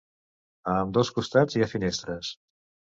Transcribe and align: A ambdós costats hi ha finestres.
A 0.71 0.79
ambdós 0.87 1.13
costats 1.19 1.59
hi 1.61 1.65
ha 1.67 1.71
finestres. 1.77 2.37